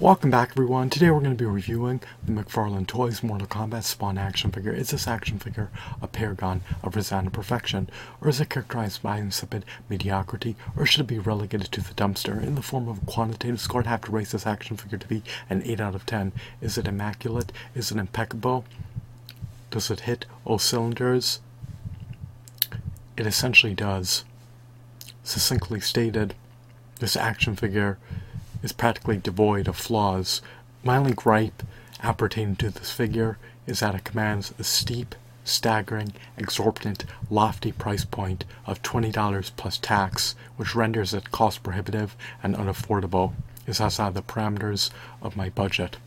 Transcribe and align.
Welcome 0.00 0.30
back 0.30 0.50
everyone. 0.50 0.90
Today 0.90 1.10
we're 1.10 1.20
going 1.20 1.36
to 1.36 1.44
be 1.44 1.44
reviewing 1.44 2.00
the 2.24 2.32
McFarlane 2.32 2.86
Toys 2.86 3.22
Mortal 3.22 3.46
Kombat 3.46 3.84
Spawn 3.84 4.18
action 4.18 4.50
figure. 4.50 4.72
Is 4.72 4.90
this 4.90 5.06
action 5.06 5.38
figure 5.38 5.70
a 6.00 6.08
paragon 6.08 6.62
of 6.82 6.96
resounding 6.96 7.30
perfection? 7.30 7.88
Or 8.20 8.28
is 8.28 8.40
it 8.40 8.50
characterized 8.50 9.02
by 9.02 9.18
insipid 9.18 9.64
mediocrity? 9.88 10.56
Or 10.76 10.86
should 10.86 11.02
it 11.02 11.06
be 11.06 11.18
relegated 11.18 11.70
to 11.72 11.80
the 11.80 11.94
dumpster? 11.94 12.42
In 12.42 12.54
the 12.54 12.62
form 12.62 12.88
of 12.88 13.02
a 13.02 13.06
quantitative 13.06 13.60
score, 13.60 13.80
I'd 13.80 13.86
have 13.86 14.02
to 14.02 14.10
raise 14.10 14.32
this 14.32 14.46
action 14.46 14.76
figure 14.76 14.98
to 14.98 15.08
be 15.08 15.22
an 15.48 15.62
8 15.64 15.80
out 15.80 15.94
of 15.94 16.06
10. 16.06 16.32
Is 16.60 16.76
it 16.76 16.88
immaculate? 16.88 17.52
Is 17.74 17.90
it 17.90 17.98
impeccable? 17.98 18.64
Does 19.70 19.90
it 19.90 20.00
hit 20.00 20.26
all 20.44 20.58
cylinders? 20.58 21.40
It 23.16 23.26
essentially 23.26 23.74
does. 23.74 24.24
Succinctly 25.22 25.80
stated, 25.80 26.34
this 26.98 27.16
action 27.16 27.56
figure 27.56 27.98
is 28.62 28.72
practically 28.72 29.16
devoid 29.16 29.68
of 29.68 29.76
flaws. 29.76 30.42
My 30.84 30.96
only 30.96 31.12
gripe 31.12 31.62
appertaining 32.02 32.56
to 32.56 32.70
this 32.70 32.90
figure 32.90 33.38
is 33.66 33.80
that 33.80 33.94
it 33.94 34.04
commands 34.04 34.52
a 34.58 34.64
steep, 34.64 35.14
staggering, 35.44 36.12
exorbitant, 36.36 37.04
lofty 37.30 37.72
price 37.72 38.04
point 38.04 38.44
of 38.66 38.82
$20 38.82 39.50
plus 39.56 39.78
tax, 39.78 40.34
which 40.56 40.74
renders 40.74 41.14
it 41.14 41.30
cost 41.30 41.62
prohibitive 41.62 42.16
and 42.42 42.56
unaffordable. 42.56 43.32
Is 43.64 43.80
outside 43.80 44.14
the 44.14 44.22
parameters 44.22 44.90
of 45.22 45.36
my 45.36 45.48
budget. 45.48 45.98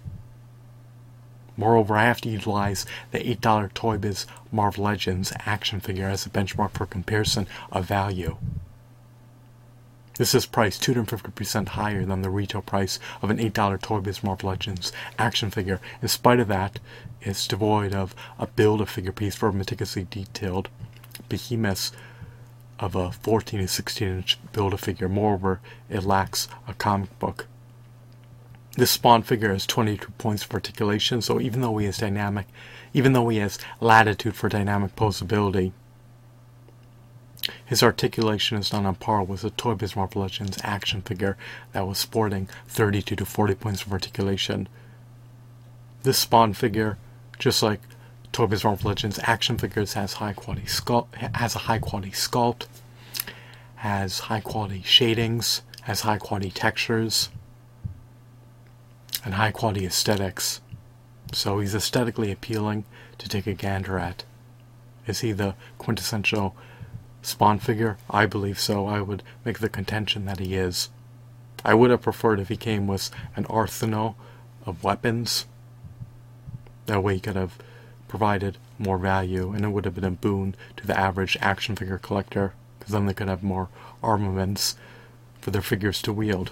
Moreover, 1.55 1.95
I 1.95 2.03
have 2.03 2.19
to 2.21 2.29
utilize 2.29 2.85
the 3.11 3.19
$8 3.19 3.73
Toy 3.73 3.97
Biz 3.97 4.25
Marvel 4.51 4.83
Legends 4.83 5.31
action 5.45 5.79
figure 5.79 6.09
as 6.09 6.25
a 6.25 6.29
benchmark 6.29 6.71
for 6.71 6.85
comparison 6.85 7.47
of 7.71 7.85
value. 7.85 8.35
This 10.17 10.33
is 10.33 10.45
priced 10.45 10.81
250% 10.81 11.69
higher 11.69 12.05
than 12.05 12.21
the 12.21 12.29
retail 12.29 12.61
price 12.61 12.99
of 13.21 13.29
an 13.29 13.37
$8 13.37 13.81
Toy 13.81 13.99
Biz 13.99 14.23
Marvel 14.23 14.49
Legends 14.49 14.93
action 15.19 15.51
figure. 15.51 15.81
In 16.01 16.07
spite 16.07 16.39
of 16.39 16.47
that, 16.47 16.79
it's 17.21 17.47
devoid 17.47 17.93
of 17.93 18.15
a 18.39 18.47
build-a-figure 18.47 19.11
piece 19.11 19.35
for 19.35 19.49
a 19.49 19.53
meticulously 19.53 20.07
detailed 20.09 20.69
behemoth 21.27 21.91
of 22.79 22.95
a 22.95 23.11
14 23.11 23.59
to 23.59 23.67
16 23.67 24.07
inch 24.07 24.39
build-a-figure. 24.53 25.09
Moreover, 25.09 25.59
it 25.89 26.03
lacks 26.03 26.47
a 26.65 26.73
comic 26.73 27.17
book. 27.19 27.47
This 28.77 28.91
Spawn 28.91 29.21
figure 29.21 29.51
has 29.51 29.65
22 29.65 30.11
points 30.17 30.45
of 30.45 30.53
articulation, 30.53 31.21
so 31.21 31.41
even 31.41 31.61
though 31.61 31.77
he 31.77 31.87
is 31.87 31.97
dynamic, 31.97 32.47
even 32.93 33.13
though 33.13 33.27
he 33.27 33.37
has 33.37 33.59
latitude 33.81 34.35
for 34.35 34.47
dynamic 34.47 34.95
posability, 34.95 35.71
his 37.65 37.81
articulation 37.81 38.57
is 38.57 38.71
not 38.71 38.85
on 38.85 38.95
par 38.95 39.23
with 39.23 39.41
the 39.41 39.49
Toy 39.49 39.73
Biz 39.73 39.95
Marvel 39.95 40.21
Legends 40.21 40.59
action 40.63 41.01
figure 41.01 41.35
that 41.71 41.87
was 41.87 41.97
sporting 41.97 42.47
32 42.67 43.15
to 43.15 43.25
40 43.25 43.55
points 43.55 43.83
of 43.83 43.91
articulation. 43.91 44.69
This 46.03 46.19
Spawn 46.19 46.53
figure, 46.53 46.97
just 47.39 47.63
like 47.63 47.81
Toy 48.31 48.45
Biz 48.45 48.63
Marvel 48.63 48.89
Legends 48.89 49.19
action 49.23 49.57
figures, 49.57 49.93
has 49.93 50.13
high 50.13 50.33
quality 50.33 50.67
sculpt, 50.67 51.15
has 51.15 51.55
a 51.55 51.59
high 51.59 51.79
quality 51.79 52.11
sculpt, 52.11 52.67
has 53.77 54.19
high 54.19 54.41
quality 54.41 54.83
shadings, 54.83 55.63
has 55.81 56.01
high 56.01 56.19
quality 56.19 56.51
textures, 56.51 57.29
and 59.23 59.33
high 59.33 59.51
quality 59.51 59.87
aesthetics. 59.87 60.61
So 61.33 61.59
he's 61.59 61.73
aesthetically 61.73 62.31
appealing 62.31 62.85
to 63.17 63.27
take 63.27 63.47
a 63.47 63.53
gander 63.53 63.97
at. 63.97 64.23
Is 65.07 65.21
he 65.21 65.31
the 65.31 65.55
quintessential 65.79 66.55
Spawn 67.25 67.57
figure? 67.57 67.97
I 68.07 68.27
believe 68.27 68.59
so. 68.59 68.85
I 68.85 69.01
would 69.01 69.23
make 69.43 69.57
the 69.57 69.67
contention 69.67 70.25
that 70.25 70.39
he 70.39 70.55
is. 70.55 70.89
I 71.63 71.73
would 71.73 71.89
have 71.89 72.03
preferred 72.03 72.39
if 72.39 72.49
he 72.49 72.55
came 72.55 72.85
with 72.85 73.09
an 73.35 73.47
arsenal 73.47 74.15
of 74.63 74.83
weapons. 74.83 75.47
That 76.85 77.01
way 77.01 77.15
he 77.15 77.19
could 77.19 77.35
have 77.35 77.57
provided 78.07 78.59
more 78.77 78.99
value 78.99 79.51
and 79.51 79.65
it 79.65 79.69
would 79.69 79.85
have 79.85 79.95
been 79.95 80.03
a 80.03 80.11
boon 80.11 80.55
to 80.77 80.85
the 80.85 80.97
average 80.97 81.35
action 81.41 81.75
figure 81.75 81.97
collector 81.97 82.53
because 82.77 82.93
then 82.93 83.07
they 83.07 83.13
could 83.15 83.27
have 83.27 83.41
more 83.41 83.69
armaments 84.03 84.75
for 85.41 85.49
their 85.49 85.63
figures 85.63 86.03
to 86.03 86.13
wield 86.13 86.51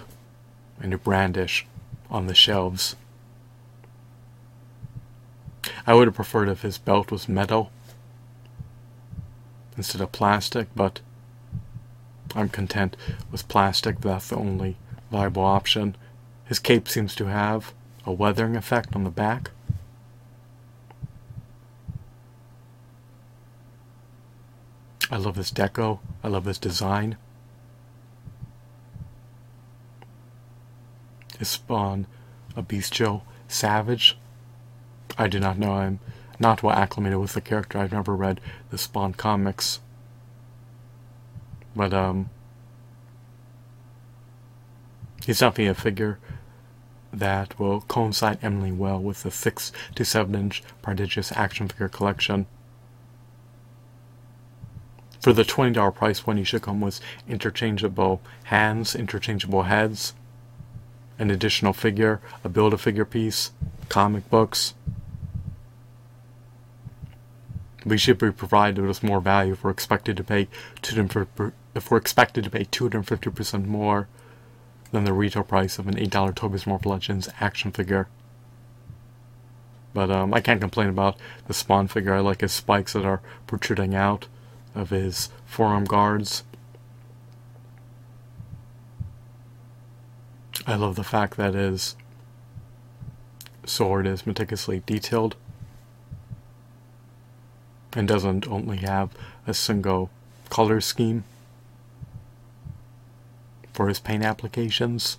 and 0.80 0.90
to 0.90 0.98
brandish 0.98 1.66
on 2.10 2.26
the 2.26 2.34
shelves. 2.34 2.96
I 5.86 5.94
would 5.94 6.08
have 6.08 6.16
preferred 6.16 6.48
if 6.48 6.62
his 6.62 6.78
belt 6.78 7.12
was 7.12 7.28
metal 7.28 7.70
instead 9.76 10.00
of 10.00 10.12
plastic, 10.12 10.68
but 10.74 11.00
I'm 12.34 12.48
content 12.48 12.96
with 13.30 13.48
plastic. 13.48 14.00
That's 14.00 14.28
the 14.28 14.36
only 14.36 14.76
viable 15.10 15.44
option. 15.44 15.96
His 16.44 16.58
cape 16.58 16.88
seems 16.88 17.14
to 17.16 17.26
have 17.26 17.72
a 18.06 18.12
weathering 18.12 18.56
effect 18.56 18.94
on 18.94 19.04
the 19.04 19.10
back. 19.10 19.50
I 25.10 25.16
love 25.16 25.36
this 25.36 25.52
deco. 25.52 26.00
I 26.22 26.28
love 26.28 26.44
this 26.44 26.58
design. 26.58 27.16
His 31.38 31.48
spawn, 31.48 32.06
a 32.56 32.62
bestial 32.62 33.24
savage. 33.48 34.16
I 35.16 35.28
do 35.28 35.38
not 35.38 35.58
know. 35.58 35.72
I'm 35.72 36.00
not 36.38 36.62
well 36.62 36.76
acclimated 36.76 37.18
with 37.18 37.34
the 37.34 37.40
character. 37.40 37.78
I've 37.78 37.92
never 37.92 38.14
read 38.14 38.40
the 38.70 38.78
Spawn 38.78 39.14
comics. 39.14 39.80
But, 41.76 41.92
um, 41.92 42.30
he's 45.26 45.40
definitely 45.40 45.66
a 45.66 45.74
figure 45.74 46.18
that 47.12 47.58
will 47.58 47.82
coincide 47.82 48.38
eminently 48.42 48.72
well 48.72 49.00
with 49.00 49.22
the 49.22 49.30
6 49.30 49.72
to 49.94 50.04
7 50.04 50.34
inch 50.34 50.62
prodigious 50.82 51.32
action 51.32 51.68
figure 51.68 51.88
collection. 51.88 52.46
For 55.20 55.32
the 55.32 55.44
$20 55.44 55.94
price 55.94 56.20
point, 56.20 56.38
he 56.38 56.44
should 56.44 56.62
come 56.62 56.80
with 56.80 57.00
interchangeable 57.26 58.20
hands, 58.44 58.94
interchangeable 58.94 59.62
heads, 59.62 60.12
an 61.18 61.30
additional 61.30 61.72
figure, 61.72 62.20
a 62.42 62.48
build 62.48 62.74
a 62.74 62.78
figure 62.78 63.06
piece, 63.06 63.52
comic 63.88 64.28
books, 64.28 64.74
we 67.84 67.98
should 67.98 68.18
be 68.18 68.30
provided 68.30 68.84
with 68.84 69.02
more 69.02 69.20
value 69.20 69.52
if 69.52 69.62
we're 69.62 69.70
expected 69.70 70.16
to 70.16 70.24
pay 70.24 70.48
if 71.74 71.90
we're 71.90 71.98
expected 71.98 72.44
to 72.44 72.50
pay 72.50 72.64
250% 72.64 73.66
more 73.66 74.08
than 74.92 75.04
the 75.04 75.12
retail 75.12 75.42
price 75.42 75.78
of 75.78 75.88
an 75.88 75.96
$8 75.96 76.34
Toy 76.34 76.48
Biz 76.48 76.66
Marvel 76.66 76.92
Legends 76.92 77.28
action 77.40 77.72
figure. 77.72 78.06
But 79.92 80.10
um, 80.10 80.32
I 80.32 80.40
can't 80.40 80.60
complain 80.60 80.88
about 80.88 81.16
the 81.46 81.54
Spawn 81.54 81.88
figure. 81.88 82.14
I 82.14 82.20
like 82.20 82.40
his 82.40 82.52
spikes 82.52 82.92
that 82.92 83.04
are 83.04 83.20
protruding 83.46 83.94
out 83.94 84.28
of 84.74 84.90
his 84.90 85.30
forearm 85.46 85.84
guards. 85.84 86.44
I 90.66 90.76
love 90.76 90.96
the 90.96 91.04
fact 91.04 91.36
that 91.36 91.54
his 91.54 91.96
sword 93.66 94.06
is 94.06 94.26
meticulously 94.26 94.82
detailed 94.86 95.36
and 97.94 98.08
doesn't 98.08 98.48
only 98.48 98.78
have 98.78 99.10
a 99.46 99.54
single 99.54 100.10
color 100.50 100.80
scheme 100.80 101.24
for 103.72 103.88
his 103.88 103.98
paint 103.98 104.24
applications. 104.24 105.18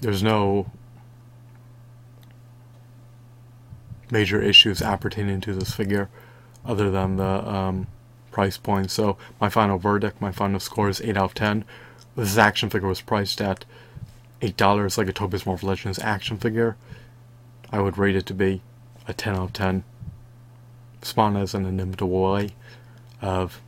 There's 0.00 0.22
no 0.22 0.70
major 4.10 4.40
issues 4.40 4.82
appertaining 4.82 5.40
to 5.42 5.54
this 5.54 5.74
figure 5.74 6.08
other 6.64 6.90
than 6.90 7.16
the 7.16 7.48
um, 7.48 7.86
price 8.30 8.56
point. 8.56 8.90
So 8.90 9.16
my 9.40 9.48
final 9.48 9.78
verdict, 9.78 10.20
my 10.20 10.32
final 10.32 10.58
score 10.58 10.88
is 10.88 11.00
8 11.00 11.16
out 11.16 11.24
of 11.24 11.34
10. 11.34 11.64
This 12.16 12.38
action 12.38 12.70
figure 12.70 12.88
was 12.88 13.00
priced 13.00 13.40
at 13.40 13.64
$8 14.40 14.98
like 14.98 15.20
a 15.20 15.28
Biz 15.28 15.46
Marvel 15.46 15.68
Legends 15.68 15.98
action 15.98 16.36
figure, 16.38 16.76
I 17.70 17.80
would 17.80 17.98
rate 17.98 18.16
it 18.16 18.26
to 18.26 18.34
be 18.34 18.62
a 19.06 19.12
10 19.12 19.34
out 19.34 19.42
of 19.42 19.52
10. 19.52 19.84
Spawn 21.02 21.34
has 21.34 21.54
an 21.54 21.66
inimitable 21.66 22.32
way 22.32 22.50
of 23.22 23.60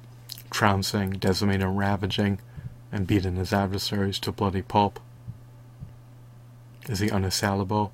trouncing, 0.51 1.11
decimating, 1.13 1.77
ravaging, 1.77 2.39
and 2.91 3.07
beating 3.07 3.37
his 3.37 3.53
adversaries 3.53 4.19
to 4.21 4.33
bloody 4.33 4.63
pulp. 4.63 5.01
Is 6.89 6.99
he 6.99 7.11
unassailable? 7.11 7.93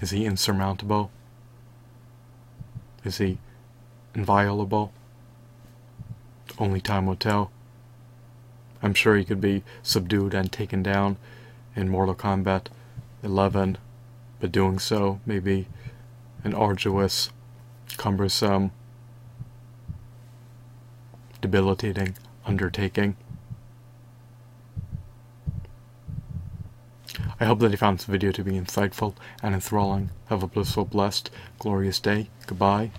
Is 0.00 0.10
he 0.10 0.24
insurmountable? 0.24 1.10
Is 3.04 3.18
he 3.18 3.38
inviolable? 4.14 4.92
Only 6.58 6.80
time 6.80 7.06
will 7.06 7.16
tell. 7.16 7.50
I'm 8.82 8.94
sure 8.94 9.16
he 9.16 9.24
could 9.24 9.40
be 9.40 9.62
subdued 9.82 10.34
and 10.34 10.50
taken 10.50 10.82
down 10.82 11.16
in 11.74 11.88
Mortal 11.88 12.14
Kombat 12.14 12.66
11, 13.22 13.78
but 14.40 14.52
doing 14.52 14.78
so 14.78 15.20
may 15.26 15.38
be 15.38 15.66
an 16.44 16.54
arduous, 16.54 17.30
cumbersome, 17.96 18.70
debilitating 21.40 22.16
undertaking. 22.46 23.16
I 27.38 27.44
hope 27.44 27.58
that 27.60 27.70
you 27.70 27.76
found 27.76 27.98
this 27.98 28.06
video 28.06 28.32
to 28.32 28.42
be 28.42 28.52
insightful 28.52 29.14
and 29.42 29.54
enthralling. 29.54 30.10
Have 30.28 30.42
a 30.42 30.46
blissful, 30.46 30.86
blessed, 30.86 31.30
glorious 31.58 32.00
day. 32.00 32.28
Goodbye. 32.46 32.90